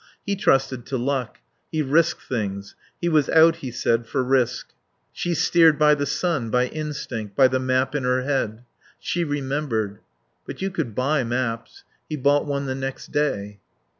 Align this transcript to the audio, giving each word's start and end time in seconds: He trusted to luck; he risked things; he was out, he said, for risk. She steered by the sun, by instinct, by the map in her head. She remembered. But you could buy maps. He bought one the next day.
He 0.25 0.35
trusted 0.35 0.87
to 0.87 0.97
luck; 0.97 1.41
he 1.71 1.83
risked 1.83 2.23
things; 2.23 2.73
he 2.99 3.07
was 3.07 3.29
out, 3.29 3.57
he 3.57 3.69
said, 3.69 4.07
for 4.07 4.23
risk. 4.23 4.69
She 5.13 5.35
steered 5.35 5.77
by 5.77 5.93
the 5.93 6.07
sun, 6.07 6.49
by 6.49 6.69
instinct, 6.69 7.35
by 7.35 7.47
the 7.47 7.59
map 7.59 7.93
in 7.93 8.03
her 8.03 8.23
head. 8.23 8.63
She 8.99 9.23
remembered. 9.23 9.99
But 10.47 10.59
you 10.59 10.71
could 10.71 10.95
buy 10.95 11.23
maps. 11.23 11.83
He 12.09 12.15
bought 12.15 12.47
one 12.47 12.65
the 12.65 12.73
next 12.73 13.11
day. 13.11 13.59